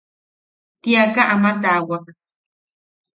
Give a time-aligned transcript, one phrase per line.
[0.81, 2.05] Tiaka ama tawaak.